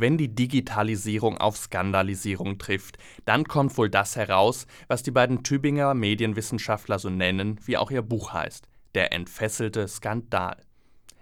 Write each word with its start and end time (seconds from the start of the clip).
Wenn 0.00 0.16
die 0.16 0.34
Digitalisierung 0.34 1.36
auf 1.36 1.58
Skandalisierung 1.58 2.56
trifft, 2.56 2.96
dann 3.26 3.44
kommt 3.44 3.76
wohl 3.76 3.90
das 3.90 4.16
heraus, 4.16 4.66
was 4.88 5.02
die 5.02 5.10
beiden 5.10 5.42
Tübinger 5.42 5.92
Medienwissenschaftler 5.92 6.98
so 6.98 7.10
nennen, 7.10 7.60
wie 7.66 7.76
auch 7.76 7.90
ihr 7.90 8.00
Buch 8.00 8.32
heißt, 8.32 8.66
der 8.94 9.12
entfesselte 9.12 9.86
Skandal. 9.88 10.56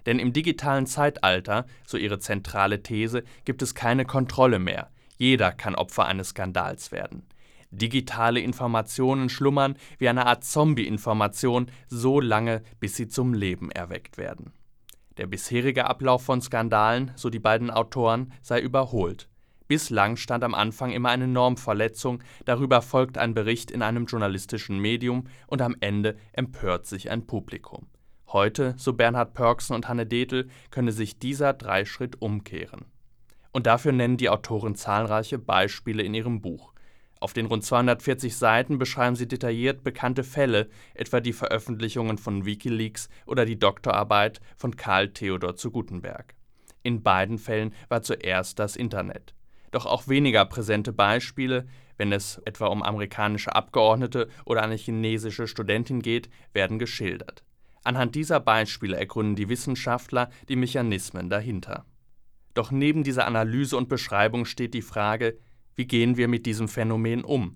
Denn 0.06 0.20
im 0.20 0.32
digitalen 0.32 0.86
Zeitalter, 0.86 1.66
so 1.88 1.96
ihre 1.96 2.20
zentrale 2.20 2.80
These, 2.80 3.24
gibt 3.44 3.62
es 3.62 3.74
keine 3.74 4.04
Kontrolle 4.04 4.60
mehr. 4.60 4.92
Jeder 5.16 5.50
kann 5.50 5.74
Opfer 5.74 6.06
eines 6.06 6.28
Skandals 6.28 6.92
werden. 6.92 7.26
Digitale 7.72 8.38
Informationen 8.38 9.28
schlummern 9.28 9.74
wie 9.98 10.08
eine 10.08 10.26
Art 10.26 10.44
Zombie-Information 10.44 11.68
so 11.88 12.20
lange, 12.20 12.62
bis 12.78 12.94
sie 12.94 13.08
zum 13.08 13.34
Leben 13.34 13.72
erweckt 13.72 14.18
werden. 14.18 14.52
Der 15.18 15.26
bisherige 15.26 15.86
Ablauf 15.86 16.22
von 16.22 16.40
Skandalen, 16.40 17.10
so 17.16 17.28
die 17.28 17.40
beiden 17.40 17.70
Autoren, 17.70 18.32
sei 18.40 18.60
überholt. 18.60 19.28
Bislang 19.66 20.16
stand 20.16 20.44
am 20.44 20.54
Anfang 20.54 20.92
immer 20.92 21.10
eine 21.10 21.26
Normverletzung, 21.26 22.22
darüber 22.44 22.80
folgt 22.80 23.18
ein 23.18 23.34
Bericht 23.34 23.70
in 23.70 23.82
einem 23.82 24.06
journalistischen 24.06 24.78
Medium 24.78 25.26
und 25.48 25.60
am 25.60 25.76
Ende 25.80 26.16
empört 26.32 26.86
sich 26.86 27.10
ein 27.10 27.26
Publikum. 27.26 27.88
Heute, 28.28 28.74
so 28.78 28.92
Bernhard 28.92 29.34
Pörksen 29.34 29.74
und 29.74 29.88
Hanne 29.88 30.06
Detel, 30.06 30.48
könne 30.70 30.92
sich 30.92 31.18
dieser 31.18 31.52
Dreischritt 31.52 32.22
umkehren. 32.22 32.86
Und 33.52 33.66
dafür 33.66 33.92
nennen 33.92 34.18
die 34.18 34.30
Autoren 34.30 34.76
zahlreiche 34.76 35.38
Beispiele 35.38 36.02
in 36.02 36.14
ihrem 36.14 36.40
Buch. 36.40 36.72
Auf 37.20 37.32
den 37.32 37.46
rund 37.46 37.64
240 37.64 38.36
Seiten 38.36 38.78
beschreiben 38.78 39.16
sie 39.16 39.26
detailliert 39.26 39.82
bekannte 39.82 40.22
Fälle, 40.22 40.68
etwa 40.94 41.20
die 41.20 41.32
Veröffentlichungen 41.32 42.16
von 42.16 42.44
Wikileaks 42.44 43.08
oder 43.26 43.44
die 43.44 43.58
Doktorarbeit 43.58 44.40
von 44.56 44.76
Karl 44.76 45.08
Theodor 45.08 45.56
zu 45.56 45.70
Gutenberg. 45.70 46.34
In 46.82 47.02
beiden 47.02 47.38
Fällen 47.38 47.74
war 47.88 48.02
zuerst 48.02 48.58
das 48.58 48.76
Internet. 48.76 49.34
Doch 49.72 49.84
auch 49.84 50.08
weniger 50.08 50.44
präsente 50.44 50.92
Beispiele, 50.92 51.66
wenn 51.96 52.12
es 52.12 52.40
etwa 52.44 52.66
um 52.66 52.82
amerikanische 52.82 53.54
Abgeordnete 53.54 54.28
oder 54.44 54.62
eine 54.62 54.76
chinesische 54.76 55.48
Studentin 55.48 56.00
geht, 56.00 56.30
werden 56.52 56.78
geschildert. 56.78 57.42
Anhand 57.82 58.14
dieser 58.14 58.40
Beispiele 58.40 58.96
ergründen 58.96 59.34
die 59.34 59.48
Wissenschaftler 59.48 60.30
die 60.48 60.56
Mechanismen 60.56 61.28
dahinter. 61.28 61.84
Doch 62.54 62.70
neben 62.70 63.02
dieser 63.02 63.26
Analyse 63.26 63.76
und 63.76 63.88
Beschreibung 63.88 64.44
steht 64.44 64.74
die 64.74 64.82
Frage, 64.82 65.38
wie 65.78 65.86
gehen 65.86 66.16
wir 66.16 66.26
mit 66.26 66.44
diesem 66.44 66.66
Phänomen 66.66 67.22
um? 67.22 67.54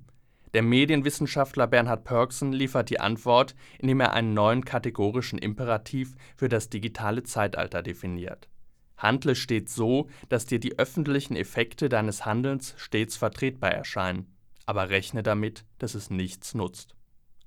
Der 0.55 0.63
Medienwissenschaftler 0.63 1.67
Bernhard 1.67 2.05
Pörksen 2.05 2.53
liefert 2.53 2.89
die 2.89 3.01
Antwort, 3.01 3.57
indem 3.81 3.99
er 3.99 4.13
einen 4.13 4.33
neuen 4.33 4.65
kategorischen 4.65 5.41
Imperativ 5.41 6.15
für 6.37 6.49
das 6.49 6.69
digitale 6.69 7.25
Zeitalter 7.25 7.83
definiert. 7.83 8.49
Handle 8.97 9.35
stets 9.35 9.75
so, 9.75 10.09
dass 10.29 10.47
dir 10.47 10.61
die 10.61 10.79
öffentlichen 10.79 11.35
Effekte 11.35 11.89
deines 11.89 12.25
Handelns 12.25 12.77
stets 12.77 13.17
vertretbar 13.17 13.73
erscheinen, 13.73 14.33
aber 14.67 14.89
rechne 14.89 15.25
damit, 15.25 15.65
dass 15.79 15.97
es 15.97 16.09
nichts 16.09 16.55
nutzt. 16.55 16.95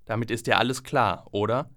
Damit 0.03 0.29
ist 0.29 0.45
dir 0.45 0.59
alles 0.59 0.83
klar, 0.83 1.25
oder? 1.31 1.69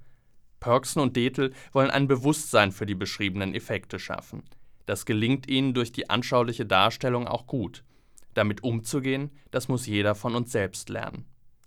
Pörksen 0.59 1.01
und 1.01 1.15
Detel 1.15 1.53
wollen 1.71 1.91
ein 1.91 2.09
Bewusstsein 2.09 2.73
für 2.73 2.85
die 2.85 2.97
beschriebenen 2.97 3.55
Effekte 3.55 4.01
schaffen. 4.01 4.43
Das 4.87 5.07
gelingt 5.07 5.49
ihnen 5.49 5.73
durch 5.73 5.93
die 5.93 6.11
anschauliche 6.11 6.67
Darstellung 6.67 7.29
auch 7.29 7.47
gut. 7.47 7.85
Damit 8.39 8.63
umzugehen, 8.63 9.33
das 9.51 9.67
muss 9.67 9.89
jeder 9.89 10.15
von 10.15 10.37
uns 10.37 10.53
selbst 10.53 10.91
lernen. 10.91 11.25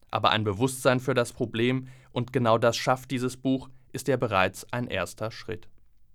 Aber 0.10 0.30
ein 0.30 0.46
Bewusstsein 0.46 1.02
für 1.02 1.14
das 1.14 1.34
Problem, 1.34 1.90
und 2.14 2.32
genau 2.32 2.58
das 2.58 2.78
schafft 2.78 3.12
dieses 3.12 3.36
Buch, 3.36 3.70
ist 3.92 4.08
ja 4.08 4.16
bereits 4.16 4.66
ein 4.72 4.88
erster 4.88 5.32
Schritt. 5.32 5.68